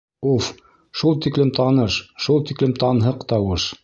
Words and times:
Уф, 0.27 0.45
шул 1.01 1.19
тиклем 1.25 1.51
таныш, 1.59 1.97
шул 2.29 2.43
тиклем 2.53 2.77
танһыҡ 2.85 3.23
тауыш. 3.35 3.69